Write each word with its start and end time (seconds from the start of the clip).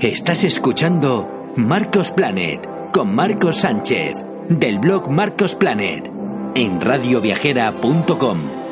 Estás 0.00 0.44
escuchando 0.44 1.52
Marcos 1.56 2.12
Planet 2.12 2.64
con 2.92 3.12
Marcos 3.12 3.56
Sánchez 3.56 4.14
del 4.48 4.78
blog 4.78 5.10
Marcos 5.10 5.56
Planet 5.56 6.08
en 6.54 6.80
radioviajera.com. 6.80 8.67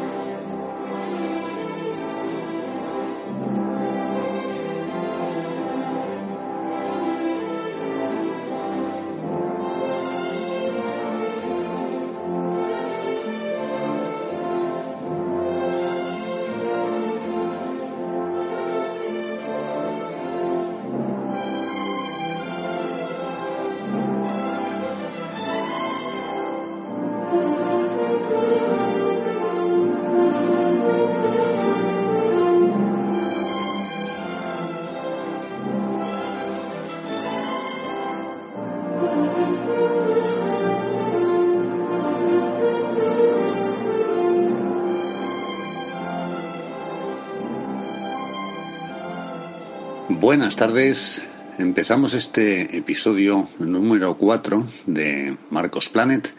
Buenas 50.27 50.57
tardes. 50.57 51.23
Empezamos 51.57 52.13
este 52.15 52.77
episodio 52.77 53.49
número 53.61 54.19
4 54.19 54.67
de 54.87 55.37
Marcos 55.51 55.89
Planet, 55.89 56.35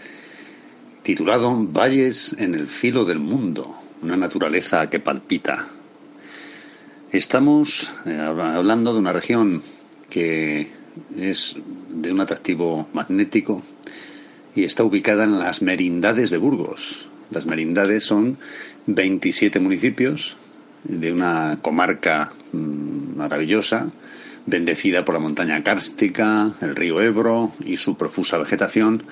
titulado 1.04 1.56
Valles 1.56 2.36
en 2.38 2.54
el 2.54 2.68
filo 2.68 3.06
del 3.06 3.20
mundo, 3.20 3.80
una 4.02 4.18
naturaleza 4.18 4.90
que 4.90 5.00
palpita. 5.00 5.68
Estamos 7.14 7.90
eh, 8.06 8.18
hablando 8.20 8.92
de 8.92 9.00
una 9.00 9.14
región 9.14 9.64
que 10.10 10.68
es 11.18 11.56
de 11.88 12.12
un 12.12 12.20
atractivo 12.20 12.90
magnético 12.92 13.64
y 14.54 14.66
está 14.66 14.84
ubicada 14.84 15.24
en 15.24 15.40
las 15.40 15.62
merindades 15.62 16.30
de 16.30 16.38
Burgos. 16.38 17.08
Las 17.32 17.46
merindades 17.46 18.04
son 18.04 18.38
27 18.88 19.62
municipios 19.62 20.36
de 20.88 21.12
una 21.12 21.60
comarca 21.62 22.32
mm, 22.52 23.18
maravillosa, 23.18 23.90
bendecida 24.46 25.04
por 25.04 25.16
la 25.16 25.20
montaña 25.20 25.62
cárstica, 25.64 26.54
el 26.62 26.76
río 26.76 27.02
Ebro 27.02 27.52
y 27.64 27.78
su 27.78 27.98
profusa 27.98 28.38
vegetación. 28.38 29.04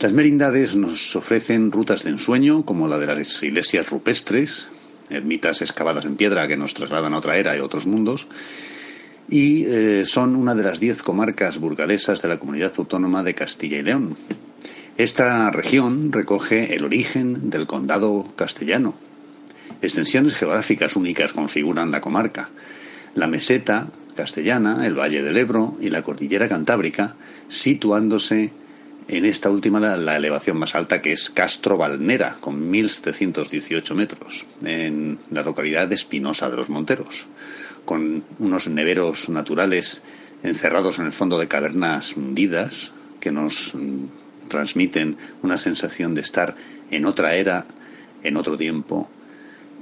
Las 0.00 0.12
merindades 0.12 0.76
nos 0.76 1.14
ofrecen 1.14 1.70
rutas 1.70 2.04
de 2.04 2.10
ensueño, 2.10 2.64
como 2.64 2.88
la 2.88 2.98
de 2.98 3.06
las 3.06 3.42
iglesias 3.42 3.90
rupestres, 3.90 4.68
ermitas 5.08 5.62
excavadas 5.62 6.04
en 6.04 6.16
piedra 6.16 6.48
que 6.48 6.56
nos 6.56 6.74
trasladan 6.74 7.14
a 7.14 7.18
otra 7.18 7.36
era 7.36 7.56
y 7.56 7.60
a 7.60 7.64
otros 7.64 7.86
mundos, 7.86 8.26
y 9.28 9.66
eh, 9.66 10.04
son 10.06 10.34
una 10.34 10.54
de 10.54 10.64
las 10.64 10.80
diez 10.80 11.02
comarcas 11.02 11.58
burgalesas 11.58 12.22
de 12.22 12.28
la 12.28 12.38
comunidad 12.38 12.72
autónoma 12.76 13.22
de 13.22 13.34
Castilla 13.34 13.78
y 13.78 13.82
León. 13.82 14.16
Esta 14.96 15.50
región 15.50 16.12
recoge 16.12 16.74
el 16.74 16.84
origen 16.84 17.48
del 17.50 17.66
condado 17.66 18.26
castellano, 18.36 18.94
Extensiones 19.82 20.34
geográficas 20.34 20.94
únicas 20.94 21.32
configuran 21.32 21.90
la 21.90 22.02
comarca. 22.02 22.50
La 23.14 23.26
meseta 23.26 23.88
castellana, 24.14 24.86
el 24.86 24.98
Valle 24.98 25.22
del 25.22 25.38
Ebro 25.38 25.76
y 25.80 25.88
la 25.88 26.02
cordillera 26.02 26.48
cantábrica, 26.48 27.16
situándose 27.48 28.52
en 29.08 29.24
esta 29.24 29.50
última 29.50 29.80
la, 29.80 30.16
elevación 30.16 30.58
más 30.58 30.74
alta 30.74 31.00
que 31.00 31.12
es 31.12 31.30
Castro 31.30 31.78
Valnera, 31.78 32.36
con 32.40 32.70
1.718 32.70 33.94
metros, 33.94 34.46
en 34.62 35.18
la 35.30 35.42
localidad 35.42 35.88
de 35.88 35.94
Espinosa 35.94 36.50
de 36.50 36.56
los 36.56 36.68
Monteros, 36.68 37.26
con 37.86 38.22
unos 38.38 38.68
neveros 38.68 39.30
naturales 39.30 40.02
encerrados 40.42 40.98
en 40.98 41.06
el 41.06 41.12
fondo 41.12 41.38
de 41.38 41.48
cavernas 41.48 42.16
hundidas 42.16 42.92
que 43.18 43.32
nos 43.32 43.74
mm, 43.74 44.48
transmiten 44.48 45.16
una 45.42 45.58
sensación 45.58 46.14
de 46.14 46.20
estar 46.20 46.54
en 46.90 47.06
otra 47.06 47.34
era, 47.34 47.66
en 48.22 48.36
otro 48.36 48.56
tiempo 48.56 49.08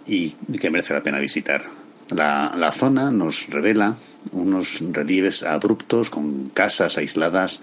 y 0.08 0.30
que 0.58 0.70
merece 0.70 0.94
la 0.94 1.02
pena 1.02 1.19
visitar. 1.19 1.62
La, 2.10 2.72
zona 2.72 3.10
nos 3.10 3.48
revela 3.48 3.96
unos 4.32 4.80
relieves 4.92 5.42
abruptos 5.42 6.08
con 6.08 6.48
casas 6.48 6.96
aisladas 6.96 7.60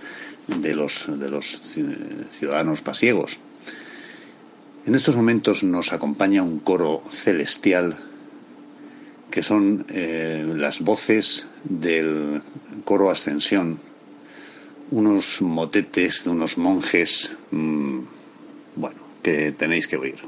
de 0.47 0.75
los, 0.75 1.07
de 1.07 1.29
los 1.29 1.59
ciudadanos 2.29 2.81
pasiegos. 2.81 3.39
En 4.85 4.93
estos 4.93 5.15
momentos 5.15 5.63
nos 5.63 5.91
acompaña 5.93 6.43
un 6.43 6.59
coro 6.59 7.01
celestial 7.09 7.97
que 9.31 9.41
son 9.41 9.85
eh, 9.89 10.45
las 10.55 10.79
voces 10.79 11.47
del 11.63 12.43
coro 12.85 13.09
Ascensión, 13.09 13.79
unos 14.91 15.41
motetes 15.41 16.23
de 16.23 16.29
unos 16.29 16.59
monjes, 16.59 17.35
mm, 17.49 17.99
bueno, 18.75 18.99
que 19.23 19.51
tenéis 19.51 19.87
que 19.87 19.97
oír. 19.97 20.19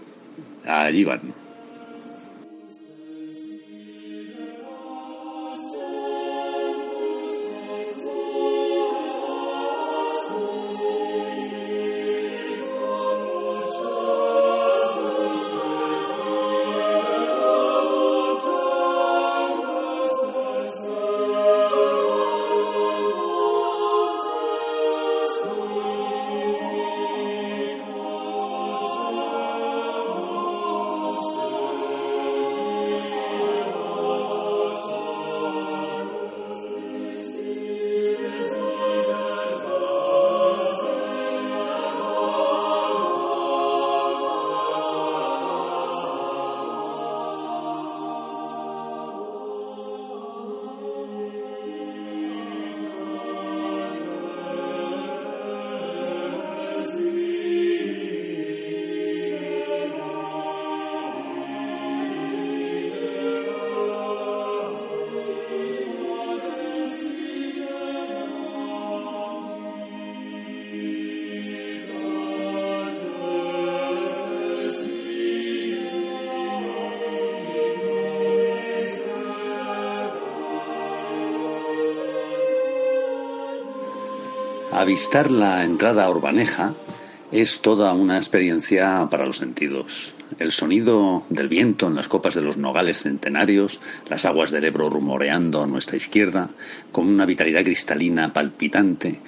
Allí 0.66 1.04
van. 1.04 1.47
Avistar 84.88 85.32
la 85.32 85.66
entrada 85.66 86.06
a 86.06 86.10
Urbaneja 86.10 86.74
es 87.34 87.60
toda 87.60 87.92
una 87.92 88.16
experiencia 88.16 89.06
para 89.12 89.26
los 89.26 89.36
sentidos. 89.36 90.16
El 90.40 90.54
sonido 90.54 91.24
del 91.30 91.50
viento 91.50 91.88
en 91.88 91.96
las 91.96 92.08
copas 92.08 92.36
de 92.36 92.42
los 92.42 92.56
nogales 92.56 93.02
centenarios, 93.02 93.82
las 94.10 94.24
aguas 94.24 94.50
del 94.50 94.64
Ebro 94.64 94.90
rumoreando 94.90 95.62
a 95.62 95.68
nuestra 95.68 95.98
izquierda, 95.98 96.50
con 96.94 97.06
una 97.10 97.26
vitalidad 97.26 97.66
cristalina 97.66 98.32
palpitante, 98.32 99.20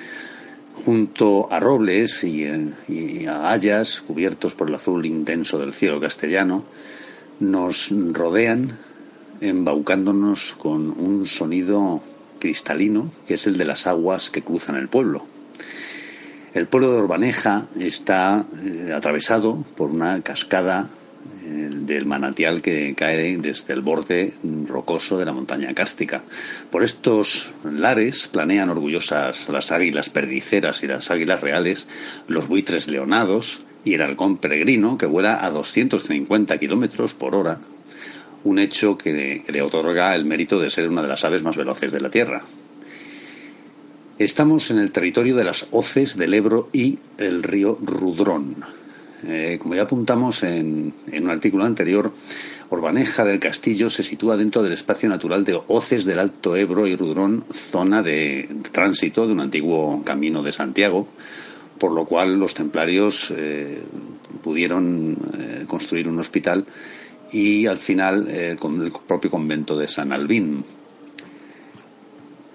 junto 0.86 1.52
a 1.52 1.60
robles 1.60 2.24
y, 2.24 2.46
y 2.88 3.26
a 3.26 3.52
hayas 3.52 4.00
cubiertos 4.00 4.56
por 4.56 4.70
el 4.70 4.76
azul 4.76 5.06
intenso 5.06 5.60
del 5.60 5.74
cielo 5.74 6.00
castellano, 6.00 6.64
nos 7.42 7.90
rodean 8.14 8.80
embaucándonos 9.42 10.56
con 10.58 10.90
un 10.98 11.26
sonido 11.26 12.02
cristalino 12.40 13.12
que 13.28 13.34
es 13.34 13.46
el 13.46 13.58
de 13.58 13.66
las 13.66 13.88
aguas 13.88 14.30
que 14.30 14.42
cruzan 14.42 14.78
el 14.78 14.88
pueblo. 14.88 15.26
El 16.54 16.68
pueblo 16.68 16.92
de 16.92 17.00
Orbaneja 17.00 17.68
está 17.80 18.46
eh, 18.64 18.92
atravesado 18.94 19.64
por 19.76 19.92
una 19.92 20.22
cascada 20.22 20.90
del 21.50 22.06
manantial 22.06 22.62
que 22.62 22.94
cae 22.96 23.38
desde 23.38 23.74
el 23.74 23.82
borde 23.82 24.34
rocoso 24.68 25.18
de 25.18 25.26
la 25.26 25.34
montaña 25.34 25.74
cárstica. 25.74 26.24
Por 26.70 26.84
estos 26.84 27.52
lares 27.64 28.28
planean 28.28 28.70
orgullosas 28.70 29.50
las 29.50 29.72
águilas 29.72 30.10
perdiceras 30.10 30.84
y 30.84 30.88
las 30.88 31.10
águilas 31.12 31.42
reales, 31.42 31.88
los 32.28 32.48
buitres 32.48 32.88
leonados 32.88 33.64
y 33.84 33.96
el 33.96 34.02
halcón 34.02 34.38
peregrino 34.38 34.98
que 34.98 35.06
vuela 35.06 35.44
a 35.44 35.50
250 35.50 36.58
kilómetros 36.58 37.14
por 37.14 37.36
hora, 37.36 37.60
un 38.44 38.60
hecho 38.60 38.98
que 38.98 39.44
le 39.48 39.62
otorga 39.62 40.16
el 40.16 40.26
mérito 40.26 40.60
de 40.60 40.70
ser 40.70 40.88
una 40.90 41.02
de 41.02 41.08
las 41.08 41.26
aves 41.26 41.44
más 41.44 41.58
veloces 41.58 41.92
de 41.92 42.00
la 42.00 42.10
Tierra. 42.10 42.44
Estamos 44.20 44.70
en 44.70 44.80
el 44.80 44.92
territorio 44.92 45.36
de 45.36 45.46
las 45.46 45.68
hoces 45.72 46.18
del 46.18 46.34
Ebro 46.34 46.70
y 46.74 47.00
el 47.18 47.42
río 47.42 47.78
Rudrón 47.82 48.58
eh, 49.26 49.58
como 49.62 49.76
ya 49.76 49.84
apuntamos 49.84 50.44
en, 50.44 50.94
un 51.12 51.30
artículo 51.30 51.66
anterior, 51.66 52.14
Orbaneja 52.70 53.26
del 53.26 53.40
Castillo 53.40 53.90
se 53.90 54.04
sitúa 54.04 54.38
dentro 54.38 54.62
del 54.62 54.74
espacio 54.74 55.10
natural 55.10 55.44
de 55.44 55.60
Hoces 55.68 56.06
del 56.06 56.20
Alto 56.20 56.56
Ebro 56.56 56.88
y 56.88 56.96
Rudrón, 56.96 57.44
zona 57.52 58.04
de 58.04 58.48
tránsito 58.72 59.26
de 59.26 59.34
un 59.34 59.40
antiguo 59.40 60.04
camino 60.04 60.44
de 60.44 60.52
Santiago, 60.52 61.08
por 61.78 61.92
lo 61.92 62.06
cual 62.06 62.40
los 62.40 62.54
templarios 62.54 63.34
eh, 63.36 63.82
pudieron 64.44 65.18
eh, 65.38 65.66
construir 65.68 66.08
un 66.08 66.20
hospital 66.20 66.66
y 67.32 67.68
al 67.68 67.78
final 67.78 68.58
con 68.60 68.82
el 68.82 68.92
propio 69.06 69.30
convento 69.30 69.78
de 69.78 69.88
San 69.88 70.12
Albín. 70.12 70.64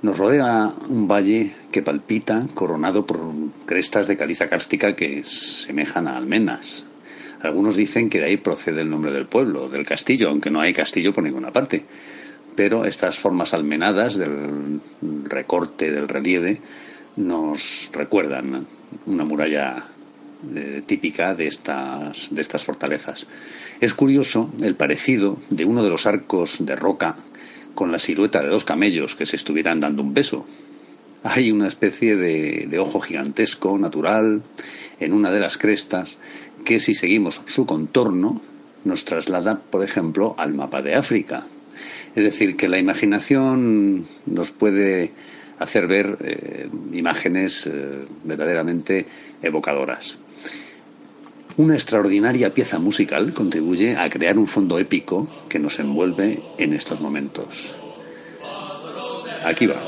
Nos 0.04 0.18
rodea 0.18 0.70
un 0.90 1.08
valle 1.08 1.54
que 1.72 1.80
palpita, 1.80 2.46
coronado 2.52 3.06
por 3.06 3.18
crestas 3.64 4.06
de 4.06 4.18
caliza 4.18 4.48
cárstica 4.48 4.94
que 4.94 5.24
semejan 5.24 6.08
a 6.08 6.18
almenas. 6.18 6.84
Algunos 7.40 7.74
dicen 7.74 8.10
que 8.10 8.18
de 8.18 8.26
ahí 8.26 8.36
procede 8.36 8.82
el 8.82 8.90
nombre 8.90 9.12
del 9.12 9.24
pueblo, 9.24 9.70
del 9.70 9.86
castillo, 9.86 10.28
aunque 10.28 10.50
no 10.50 10.60
hay 10.60 10.74
castillo 10.74 11.14
por 11.14 11.24
ninguna 11.24 11.52
parte. 11.52 11.86
Pero 12.54 12.84
estas 12.84 13.18
formas 13.18 13.54
almenadas 13.54 14.16
del 14.16 14.82
recorte 15.24 15.90
del 15.90 16.06
relieve 16.06 16.60
nos 17.16 17.88
recuerdan 17.94 18.66
una 19.06 19.24
muralla 19.24 19.86
eh, 20.54 20.82
típica 20.84 21.32
de 21.32 21.46
estas, 21.46 22.28
de 22.30 22.42
estas 22.42 22.62
fortalezas. 22.62 23.26
Es 23.80 23.94
curioso 23.94 24.52
el 24.60 24.76
parecido 24.76 25.38
de 25.48 25.64
uno 25.64 25.82
de 25.82 25.88
los 25.88 26.04
arcos 26.04 26.56
de 26.58 26.76
roca 26.76 27.16
con 27.74 27.92
la 27.92 27.98
silueta 27.98 28.42
de 28.42 28.48
dos 28.48 28.64
camellos 28.64 29.14
que 29.14 29.26
se 29.26 29.36
estuvieran 29.36 29.80
dando 29.80 30.02
un 30.02 30.14
beso. 30.14 30.46
Hay 31.22 31.50
una 31.50 31.68
especie 31.68 32.16
de, 32.16 32.78
ojo 32.78 33.00
gigantesco, 33.00 33.78
natural, 33.78 34.42
en 35.00 35.12
una 35.12 35.32
de 35.32 35.40
las 35.40 35.56
crestas, 35.56 36.18
que 36.64 36.80
si 36.80 36.94
seguimos 36.94 37.40
su 37.46 37.66
contorno, 37.66 38.40
nos 38.84 39.04
traslada, 39.04 39.58
por 39.58 39.82
ejemplo, 39.82 40.34
al 40.38 40.54
mapa 40.54 40.82
de 40.82 40.94
África. 40.94 41.46
Es 42.14 42.24
decir, 42.24 42.56
que 42.56 42.68
la 42.68 42.78
imaginación 42.78 44.04
nos 44.26 44.52
puede 44.52 45.12
hacer 45.58 45.86
ver 45.86 46.18
eh, 46.20 46.68
imágenes 46.92 47.66
eh, 47.66 48.04
verdaderamente 48.24 49.06
evocadoras. 49.42 50.18
Una 51.56 51.74
extraordinaria 51.74 52.52
pieza 52.52 52.80
musical 52.80 53.32
contribuye 53.32 53.96
a 53.96 54.10
crear 54.10 54.38
un 54.38 54.48
fondo 54.48 54.78
épico 54.80 55.28
que 55.48 55.60
nos 55.60 55.78
envuelve 55.78 56.42
en 56.58 56.72
estos 56.72 57.00
momentos. 57.00 57.76
Aquí 59.44 59.66
va. 59.66 59.80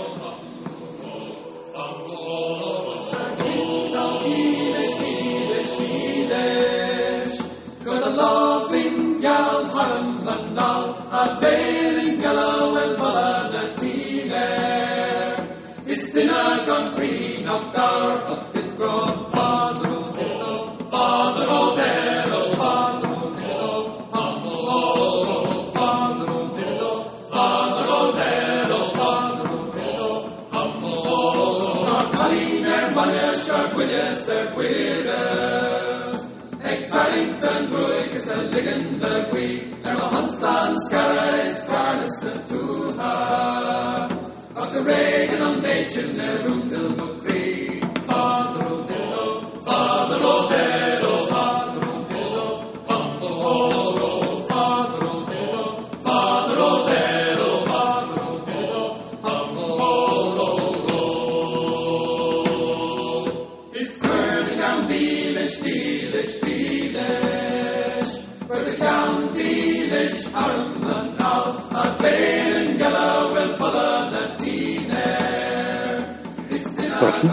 San 37.47 37.65
Buikis 37.71 38.27
Veligan 38.29 38.85
Bergui, 39.01 39.51
Er 39.85 40.01
Hansan 40.13 40.75
Skarais 40.85 41.59
Faris 41.69 42.17
Natuha. 42.27 44.09
Wat 44.55 44.73
de 44.73 44.81
regen 44.83 45.41
om 45.49 45.55
Nature, 45.63 46.09
Nerum 46.19 46.69
Dilbuk. 46.69 47.16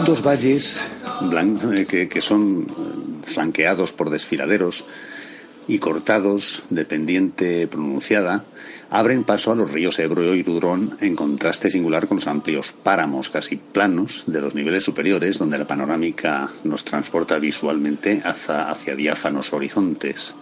Profundos 0.04 0.22
valles 0.22 0.86
eh, 1.32 2.08
que, 2.10 2.20
son 2.20 2.66
eh, 2.68 3.24
flanqueados 3.24 3.92
por 3.92 4.10
desfiladeros 4.10 4.84
y 5.66 5.78
cortados 5.78 6.62
de 6.68 6.84
pendiente 6.84 7.66
pronunciada 7.68 8.44
abren 8.90 9.24
paso 9.24 9.52
a 9.52 9.56
los 9.56 9.72
ríos 9.72 9.98
Ebro 9.98 10.34
y 10.34 10.42
Rudrón 10.42 10.98
en 11.00 11.16
contraste 11.16 11.70
singular 11.70 12.06
con 12.06 12.18
los 12.18 12.26
amplios 12.26 12.74
páramos 12.82 13.30
casi 13.30 13.56
planos 13.56 14.24
de 14.26 14.42
los 14.42 14.54
niveles 14.54 14.84
superiores 14.84 15.38
donde 15.38 15.56
la 15.56 15.66
panorámica 15.66 16.50
nos 16.64 16.84
transporta 16.84 17.38
visualmente 17.38 18.20
hacia 18.22 18.94
diáfanos 18.94 19.54
horizontes. 19.54 20.36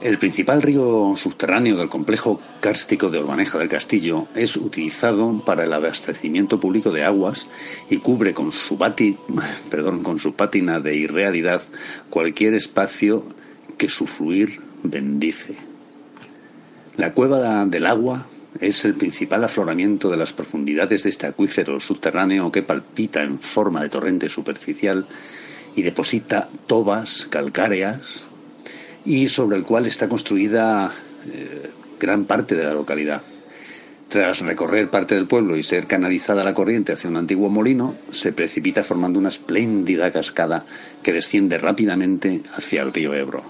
El 0.00 0.18
principal 0.18 0.60
río 0.60 1.14
subterráneo 1.16 1.78
del 1.78 1.88
complejo 1.88 2.38
kárstico 2.60 3.08
de 3.08 3.18
Urbaneja 3.18 3.56
del 3.58 3.70
Castillo 3.70 4.28
es 4.34 4.58
utilizado 4.58 5.42
para 5.42 5.64
el 5.64 5.72
abastecimiento 5.72 6.60
público 6.60 6.90
de 6.90 7.02
aguas 7.02 7.48
y 7.88 7.96
cubre 7.98 8.34
con 8.34 8.52
su, 8.52 8.76
perdón, 9.70 10.02
con 10.02 10.18
su 10.18 10.34
pátina 10.34 10.80
de 10.80 10.96
irrealidad 10.96 11.62
cualquier 12.10 12.52
espacio 12.52 13.24
que 13.78 13.88
su 13.88 14.06
fluir 14.06 14.60
bendice. 14.82 15.56
La 16.98 17.14
cueva 17.14 17.64
del 17.64 17.86
agua 17.86 18.26
es 18.60 18.84
el 18.84 18.94
principal 18.94 19.44
afloramiento 19.44 20.10
de 20.10 20.18
las 20.18 20.34
profundidades 20.34 21.04
de 21.04 21.10
este 21.10 21.26
acuífero 21.26 21.80
subterráneo 21.80 22.52
que 22.52 22.62
palpita 22.62 23.22
en 23.22 23.38
forma 23.38 23.82
de 23.82 23.88
torrente 23.88 24.28
superficial 24.28 25.06
y 25.74 25.82
deposita 25.82 26.48
tobas 26.66 27.26
calcáreas, 27.30 28.26
y 29.06 29.28
sobre 29.28 29.56
el 29.56 29.62
cual 29.62 29.86
está 29.86 30.08
construida 30.08 30.92
eh, 31.32 31.70
gran 31.98 32.24
parte 32.24 32.56
de 32.56 32.64
la 32.64 32.74
localidad. 32.74 33.22
Tras 34.08 34.40
recorrer 34.40 34.88
parte 34.88 35.14
del 35.14 35.26
pueblo 35.26 35.56
y 35.56 35.62
ser 35.62 35.86
canalizada 35.86 36.44
la 36.44 36.54
corriente 36.54 36.92
hacia 36.92 37.10
un 37.10 37.16
antiguo 37.16 37.48
molino, 37.48 37.96
se 38.10 38.32
precipita 38.32 38.84
formando 38.84 39.18
una 39.18 39.30
espléndida 39.30 40.12
cascada 40.12 40.66
que 41.02 41.12
desciende 41.12 41.58
rápidamente 41.58 42.42
hacia 42.54 42.82
el 42.82 42.92
río 42.92 43.14
Ebro. 43.14 43.42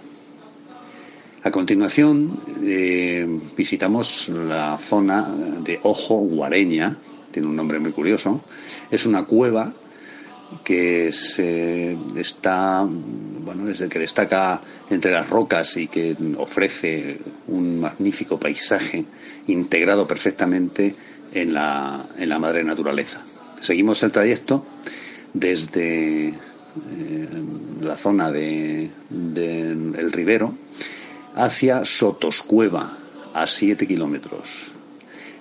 A 1.43 1.51
continuación, 1.51 2.41
eh, 2.63 3.27
visitamos 3.57 4.29
la 4.29 4.79
zona 4.79 5.29
de 5.63 5.79
Ojo 5.83 6.17
Guareña, 6.17 6.97
tiene 7.31 7.49
un 7.49 7.57
nombre 7.57 7.79
muy 7.79 7.93
curioso. 7.93 8.43
Es 8.91 9.07
una 9.07 9.25
cueva 9.25 9.73
que 10.63 11.13
se 11.13 11.97
está 12.17 12.87
bueno 12.87 13.69
es 13.69 13.81
el 13.81 13.89
que 13.89 13.99
destaca 13.99 14.61
entre 14.91 15.13
las 15.13 15.29
rocas 15.29 15.77
y 15.77 15.89
que 15.89 16.17
ofrece 16.39 17.19
un 17.49 17.81
magnífico 17.81 18.39
paisaje 18.39 19.05
integrado 19.47 20.07
perfectamente 20.07 20.95
en 21.33 21.55
la, 21.55 22.07
en 22.17 22.29
la 22.29 22.39
madre 22.39 22.65
naturaleza. 22.65 23.23
Seguimos 23.61 24.03
el 24.03 24.13
trayecto 24.13 24.65
desde 25.33 26.29
eh, 26.29 26.35
la 27.81 27.97
zona 27.97 28.31
de, 28.31 28.91
El 29.11 30.13
Ribero 30.13 30.55
hacia 31.35 31.85
Sotoscueva, 31.85 32.99
a 33.35 33.47
7 33.47 33.87
kilómetros. 33.87 34.73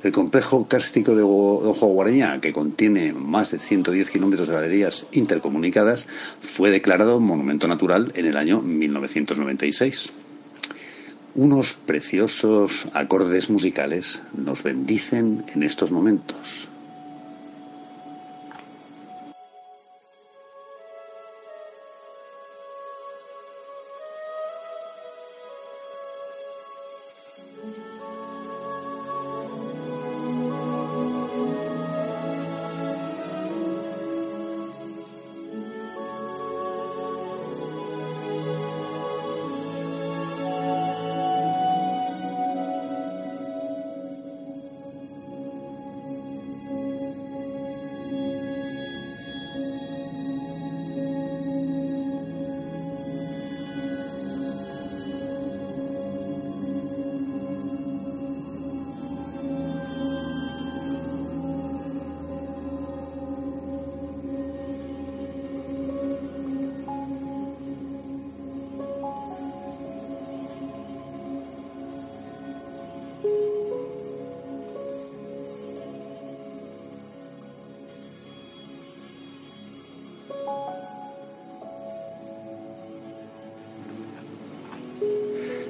El 0.06 0.12
complejo 0.12 0.68
kárstico 0.68 1.16
de 1.16 1.24
Ojo 1.24 1.88
Guareña, 1.88 2.40
que 2.40 2.54
contiene 2.54 3.12
más 3.12 3.50
de 3.50 3.58
110 3.58 4.12
kilómetros 4.12 4.48
de 4.48 4.54
galerías 4.54 5.08
intercomunicadas, 5.12 6.06
fue 6.42 6.70
declarado 6.70 7.20
monumento 7.20 7.68
natural 7.68 8.12
en 8.16 8.28
el 8.28 8.38
año 8.38 8.62
1996. 8.62 10.12
Unos 11.34 11.74
preciosos 11.74 12.86
acordes 12.94 13.50
musicales 13.50 14.22
nos 14.38 14.62
bendicen 14.62 15.44
en 15.56 15.64
estos 15.64 15.92
momentos. 15.92 16.70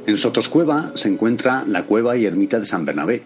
En 0.07 0.17
Sotoscueva 0.17 0.91
se 0.93 1.07
encuentra 1.07 1.63
la 1.65 1.87
cueva 1.87 2.15
y 2.15 2.27
ermita 2.27 2.59
de 2.59 2.65
San 2.65 2.85
Bernabé, 2.85 3.23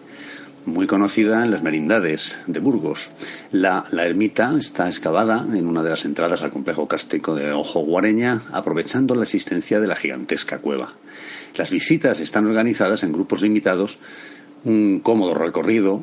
muy 0.64 0.86
conocida 0.86 1.44
en 1.44 1.50
las 1.50 1.62
merindades 1.62 2.40
de 2.46 2.58
Burgos. 2.58 3.10
La, 3.52 3.84
ermita 3.92 4.56
está 4.56 4.86
excavada 4.86 5.44
en 5.54 5.66
una 5.66 5.82
de 5.82 5.90
las 5.90 6.06
entradas 6.06 6.40
al 6.40 6.50
complejo 6.50 6.88
cástico 6.88 7.34
de 7.34 7.52
Ojo 7.52 7.80
Guareña, 7.80 8.40
aprovechando 8.52 9.14
la 9.14 9.24
existencia 9.24 9.78
de 9.78 9.88
la 9.88 9.94
gigantesca 9.94 10.60
cueva. 10.60 10.94
Las 11.54 11.68
visitas 11.68 12.18
están 12.18 12.46
organizadas 12.46 13.02
en 13.02 13.12
grupos 13.12 13.42
limitados, 13.42 13.98
un 14.64 15.00
cómodo 15.00 15.34
recorrido 15.34 16.02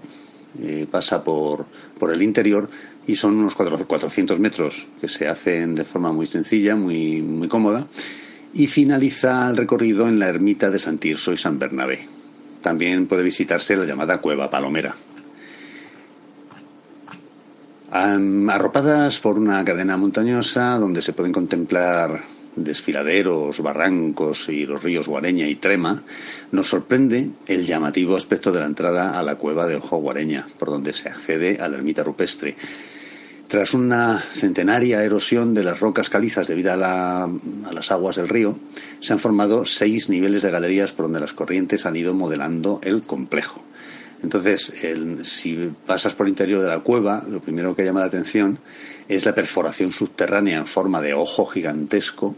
eh, 0.62 0.86
pasa 0.90 1.24
por, 1.24 1.66
por, 1.98 2.12
el 2.12 2.22
interior 2.22 2.70
y 3.08 3.16
son 3.16 3.36
unos 3.36 3.56
400 3.56 4.40
metros 4.40 4.88
que 5.02 5.08
se 5.08 5.28
hacen 5.28 5.74
de 5.74 5.86
forma 5.86 6.12
muy 6.12 6.28
sencilla, 6.28 6.76
muy, 6.76 7.24
muy 7.24 7.48
cómoda 7.48 7.88
y 8.54 8.68
finaliza 8.68 9.50
el 9.50 9.58
recorrido 9.58 10.08
en 10.08 10.20
la 10.20 10.30
ermita 10.30 10.70
de 10.70 10.80
San 10.80 10.98
Tirso 10.98 11.32
y 11.34 11.38
San 11.38 11.60
Bernabé. 11.60 12.08
También 12.62 13.08
puede 13.08 13.24
visitarse 13.24 13.76
la 13.76 13.86
llamada 13.86 14.20
Cueva 14.20 14.50
Palomera. 14.50 14.96
Arropadas 17.90 19.20
por 19.20 19.38
una 19.40 19.64
cadena 19.64 19.98
montañosa 19.98 20.78
donde 20.78 21.02
se 21.02 21.14
pueden 21.14 21.32
contemplar 21.32 22.22
desfiladeros, 22.58 23.62
barrancos 23.62 24.50
y 24.50 24.66
los 24.66 24.84
ríos 24.84 25.08
Guareña 25.08 25.48
y 25.48 25.56
Trema, 25.56 26.04
nos 26.52 26.68
sorprende 26.68 27.30
el 27.46 27.66
llamativo 27.66 28.16
aspecto 28.16 28.52
de 28.52 28.60
la 28.60 28.66
entrada 28.66 29.18
a 29.18 29.24
la 29.24 29.36
cueva 29.36 29.68
de 29.68 29.76
Ojo 29.76 29.98
Guareña, 29.98 30.46
por 30.58 30.70
donde 30.70 30.94
se 30.94 31.08
accede 31.08 31.60
a 31.62 31.70
la 31.70 31.78
ermita 31.78 32.04
rupestre. 32.04 32.56
Tras 33.48 33.74
una 33.74 34.20
centenaria 34.20 35.02
erosión 35.06 35.54
de 35.54 35.64
las 35.64 35.80
rocas 35.80 36.10
calizas 36.10 36.48
debido 36.48 36.74
a, 36.74 36.76
las 37.72 37.92
aguas 37.92 38.18
del 38.18 38.28
río, 38.28 38.60
se 39.00 39.14
han 39.14 39.20
formado 39.20 39.64
seis 39.64 40.10
niveles 40.10 40.42
de 40.42 40.52
galerías 40.52 40.92
por 40.92 41.06
donde 41.06 41.22
las 41.22 41.32
corrientes 41.32 41.86
han 41.86 41.96
ido 41.96 42.14
modelando 42.14 42.82
el 42.84 43.04
complejo. 43.04 43.64
Entonces, 44.22 44.74
si 45.22 45.72
pasas 45.86 46.14
por 46.14 46.26
el 46.26 46.32
interior 46.32 46.62
de 46.62 46.68
la 46.68 46.82
cueva, 46.82 47.24
lo 47.26 47.40
primero 47.40 47.74
que 47.74 47.86
llama 47.86 48.02
la 48.02 48.08
atención 48.08 48.60
es 49.08 49.26
la 49.26 49.34
perforación 49.34 49.94
subterránea 49.94 50.58
en 50.58 50.66
forma 50.66 51.02
de 51.02 51.14
ojo 51.14 51.46
gigantesco 51.46 52.36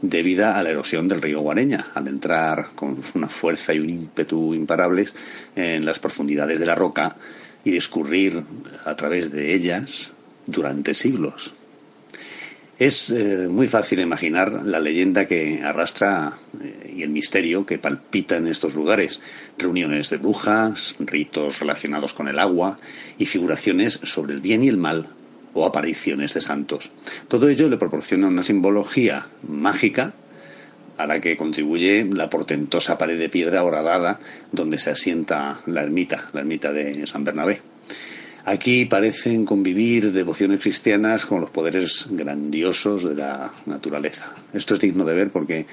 debida 0.00 0.56
a 0.56 0.62
la 0.62 0.70
erosión 0.70 1.08
del 1.08 1.22
río 1.22 1.40
Guareña, 1.40 1.88
al 1.94 2.06
entrar 2.06 2.68
con 2.76 2.98
una 3.16 3.28
fuerza 3.28 3.74
y 3.74 3.80
un 3.80 3.90
ímpetu 3.90 4.54
imparables 4.54 5.12
en 5.56 5.84
las 5.84 5.98
profundidades 5.98 6.60
de 6.60 6.66
la 6.66 6.76
roca 6.76 7.16
y 7.64 7.72
discurrir 7.72 8.44
a 8.84 8.94
través 8.94 9.32
de 9.32 9.54
ellas 9.54 10.12
durante 10.46 10.94
siglos. 10.94 11.54
Es 12.78 13.10
eh, 13.10 13.48
muy 13.48 13.68
fácil 13.68 14.00
imaginar 14.00 14.62
la 14.64 14.80
leyenda 14.80 15.26
que 15.26 15.62
arrastra 15.62 16.38
eh, 16.60 16.94
y 16.96 17.02
el 17.02 17.10
misterio 17.10 17.64
que 17.64 17.78
palpita 17.78 18.36
en 18.36 18.48
estos 18.48 18.74
lugares. 18.74 19.20
Reuniones 19.56 20.10
de 20.10 20.16
brujas, 20.16 20.96
ritos 20.98 21.60
relacionados 21.60 22.12
con 22.12 22.28
el 22.28 22.38
agua 22.38 22.78
y 23.18 23.26
figuraciones 23.26 24.00
sobre 24.02 24.34
el 24.34 24.40
bien 24.40 24.64
y 24.64 24.68
el 24.68 24.78
mal 24.78 25.10
o 25.54 25.66
apariciones 25.66 26.34
de 26.34 26.40
santos. 26.40 26.90
Todo 27.28 27.48
ello 27.48 27.68
le 27.68 27.76
proporciona 27.76 28.26
una 28.26 28.42
simbología 28.42 29.28
mágica 29.46 30.14
a 30.96 31.06
la 31.06 31.20
que 31.20 31.36
contribuye 31.36 32.04
la 32.04 32.30
portentosa 32.30 32.98
pared 32.98 33.18
de 33.18 33.28
piedra 33.28 33.62
horadada 33.62 34.18
donde 34.50 34.78
se 34.78 34.90
asienta 34.90 35.60
la 35.66 35.82
ermita, 35.82 36.30
la 36.32 36.40
ermita 36.40 36.72
de 36.72 37.06
San 37.06 37.24
Bernabé. 37.24 37.60
Aquí 38.44 38.86
parecen 38.86 39.44
convivir 39.44 40.10
devociones 40.10 40.60
cristianas 40.60 41.26
con 41.26 41.40
los 41.40 41.50
poderes 41.50 42.06
grandiosos 42.10 43.04
de 43.04 43.14
la 43.14 43.52
naturaleza. 43.66 44.34
Esto 44.52 44.74
es 44.74 44.80
digno 44.80 45.04
de 45.04 45.14
ver 45.14 45.30
porque 45.30 45.66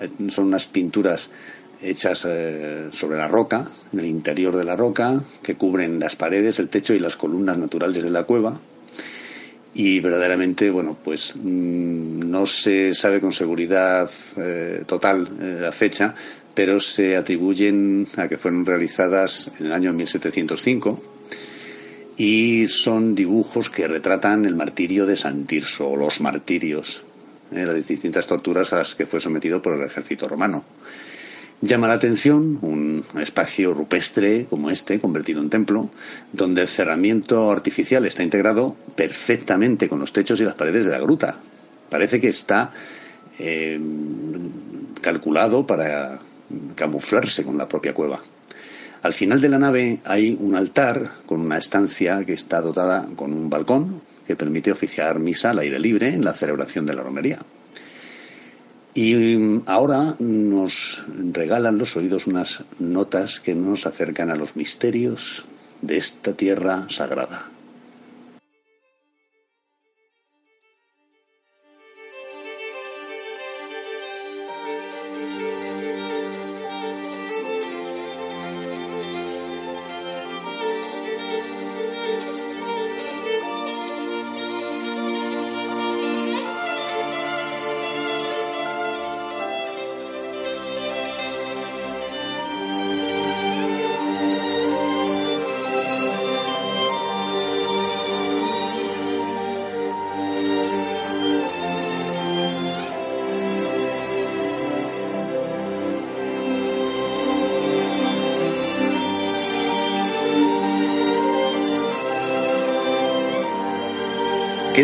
eh, 0.00 0.08
son 0.28 0.46
unas 0.46 0.66
pinturas 0.66 1.28
hechas 1.80 2.26
eh, 2.28 2.88
sobre 2.90 3.18
la 3.18 3.28
roca, 3.28 3.66
en 3.92 4.00
el 4.00 4.06
interior 4.06 4.56
de 4.56 4.64
la 4.64 4.74
roca, 4.74 5.22
que 5.44 5.54
cubren 5.54 6.00
las 6.00 6.16
paredes, 6.16 6.58
el 6.58 6.68
techo 6.68 6.94
y 6.94 6.98
las 6.98 7.16
columnas 7.16 7.58
naturales 7.58 8.02
de 8.02 8.10
la 8.10 8.24
cueva. 8.24 8.58
Y 9.72 10.00
verdaderamente, 10.00 10.70
bueno, 10.70 10.96
pues 11.04 11.36
mm, 11.36 12.28
no 12.28 12.46
se 12.46 12.92
sabe 12.94 13.20
con 13.20 13.32
seguridad 13.32 14.10
eh, 14.36 14.82
total 14.84 15.28
la 15.60 15.70
fecha, 15.70 16.12
pero 16.54 16.80
se 16.80 17.16
atribuyen 17.16 18.08
a 18.16 18.26
que 18.26 18.36
fueron 18.36 18.66
realizadas 18.66 19.52
en 19.60 19.66
el 19.66 19.72
año 19.72 19.92
1705 19.92 21.15
y 22.16 22.68
son 22.68 23.14
dibujos 23.14 23.68
que 23.68 23.86
retratan 23.86 24.46
el 24.46 24.54
martirio 24.54 25.06
de 25.06 25.16
San 25.16 25.44
Tirso 25.44 25.90
o 25.90 25.96
los 25.96 26.20
martirios, 26.20 27.04
eh, 27.52 27.64
las 27.64 27.86
distintas 27.86 28.26
torturas 28.26 28.72
a 28.72 28.76
las 28.76 28.94
que 28.94 29.06
fue 29.06 29.20
sometido 29.20 29.60
por 29.60 29.74
el 29.74 29.86
ejército 29.86 30.26
romano. 30.26 30.64
Llama 31.62 31.88
la 31.88 31.94
atención 31.94 32.58
un 32.60 33.02
espacio 33.18 33.72
rupestre 33.72 34.44
como 34.44 34.70
este, 34.70 35.00
convertido 35.00 35.40
en 35.40 35.48
templo, 35.48 35.90
donde 36.32 36.62
el 36.62 36.68
cerramiento 36.68 37.50
artificial 37.50 38.04
está 38.04 38.22
integrado 38.22 38.76
perfectamente 38.94 39.88
con 39.88 39.98
los 39.98 40.12
techos 40.12 40.38
y 40.40 40.44
las 40.44 40.54
paredes 40.54 40.84
de 40.84 40.92
la 40.92 41.00
gruta. 41.00 41.38
Parece 41.88 42.20
que 42.20 42.28
está 42.28 42.72
eh, 43.38 43.80
calculado 45.00 45.66
para 45.66 46.18
camuflarse 46.74 47.42
con 47.42 47.56
la 47.56 47.68
propia 47.68 47.94
cueva. 47.94 48.20
Al 49.06 49.12
final 49.12 49.40
de 49.40 49.48
la 49.48 49.60
nave 49.60 50.00
hay 50.04 50.36
un 50.40 50.56
altar 50.56 51.08
con 51.26 51.40
una 51.40 51.58
estancia 51.58 52.24
que 52.24 52.32
está 52.32 52.60
dotada 52.60 53.06
con 53.14 53.32
un 53.32 53.48
balcón 53.48 54.00
que 54.26 54.34
permite 54.34 54.72
oficiar 54.72 55.20
misa 55.20 55.50
al 55.50 55.60
aire 55.60 55.78
libre 55.78 56.08
en 56.08 56.24
la 56.24 56.34
celebración 56.34 56.86
de 56.86 56.94
la 56.94 57.02
romería. 57.02 57.38
Y 58.94 59.14
mm, 59.14 59.62
ahora 59.66 60.16
nos 60.18 61.04
regalan 61.32 61.78
los 61.78 61.96
oídos 61.96 62.26
unas 62.26 62.64
notas 62.80 63.38
que 63.38 63.54
nos 63.54 63.86
acercan 63.86 64.32
a 64.32 64.34
los 64.34 64.56
misterios 64.56 65.46
de 65.82 65.98
esta 65.98 66.32
tierra 66.32 66.86
sagrada. 66.88 67.55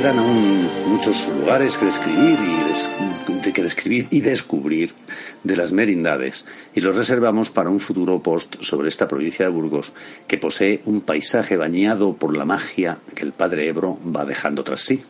Quedan 0.02 0.18
aún 0.18 0.68
muchos 0.88 1.28
lugares 1.28 1.78
que 1.78 1.84
describir 1.84 2.36
y, 2.40 3.52
que 3.52 3.62
describir 3.62 4.08
y 4.10 4.20
descubrir 4.20 4.92
de 5.44 5.56
las 5.56 5.72
merindades 5.72 6.44
y 6.74 6.80
los 6.80 6.94
reservamos 6.94 7.50
para 7.50 7.70
un 7.70 7.80
futuro 7.80 8.22
post 8.22 8.56
sobre 8.60 8.88
esta 8.88 9.08
provincia 9.08 9.44
de 9.44 9.52
Burgos 9.52 9.92
que 10.26 10.38
posee 10.38 10.82
un 10.84 11.00
paisaje 11.00 11.56
bañado 11.56 12.14
por 12.14 12.36
la 12.36 12.44
magia 12.44 12.98
que 13.14 13.24
el 13.24 13.32
padre 13.32 13.68
Ebro 13.68 13.98
va 14.04 14.24
dejando 14.24 14.64
tras 14.64 14.82
sí. 14.82 15.02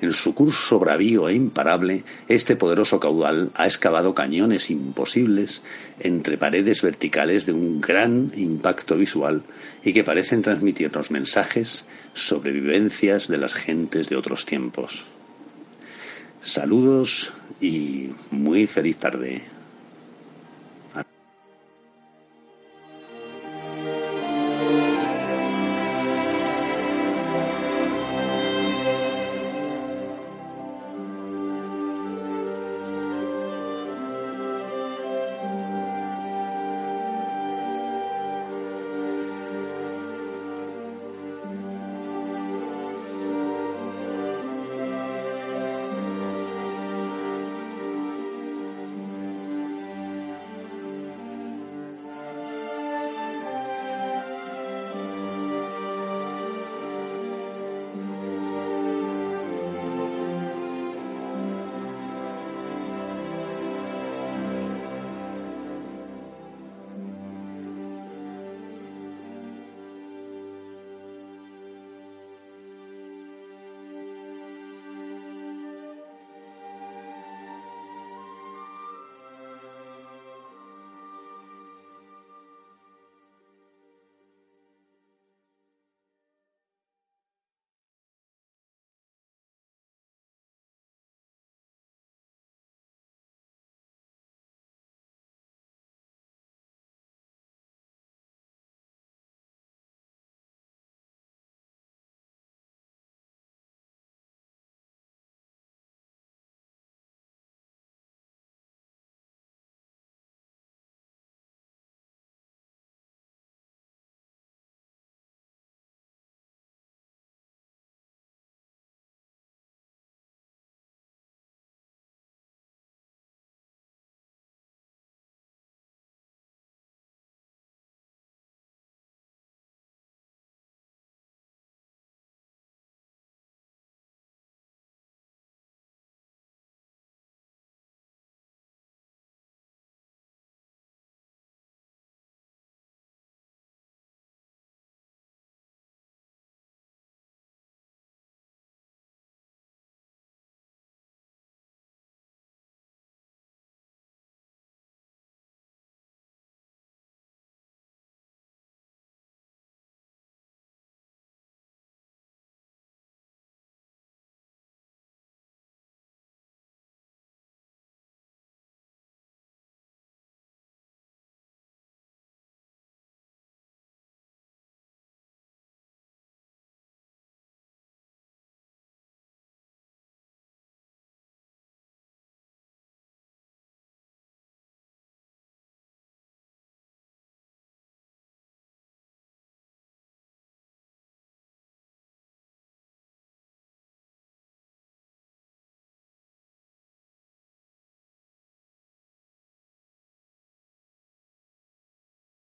En 0.00 0.12
su 0.12 0.32
curso 0.32 0.78
bravío 0.78 1.28
e 1.28 1.34
imparable, 1.34 2.04
este 2.28 2.54
poderoso 2.54 3.00
caudal 3.00 3.50
ha 3.54 3.66
excavado 3.66 4.14
cañones 4.14 4.70
imposibles 4.70 5.60
entre 5.98 6.38
paredes 6.38 6.82
verticales 6.82 7.46
de 7.46 7.52
un 7.52 7.80
gran 7.80 8.30
impacto 8.36 8.96
visual 8.96 9.42
y 9.82 9.92
que 9.92 10.04
parecen 10.04 10.42
transmitirnos 10.42 11.10
mensajes 11.10 11.84
sobre 12.14 12.52
vivencias 12.52 13.26
de 13.26 13.38
las 13.38 13.54
gentes 13.54 14.08
de 14.08 14.16
otros 14.16 14.46
tiempos. 14.46 15.06
Saludos 16.40 17.32
y 17.60 18.10
muy 18.30 18.68
feliz 18.68 18.98
tarde. 18.98 19.57